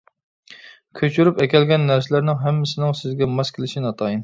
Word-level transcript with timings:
كۆچۈرۈپ 0.99 1.43
ئەكەلگەن 1.45 1.85
نەرسىلەرنىڭ 1.91 2.41
ھەممىسىنىڭ 2.47 2.99
سىزگە 3.03 3.31
ماس 3.37 3.57
كېلىشى 3.59 3.89
ناتايىن. 3.89 4.19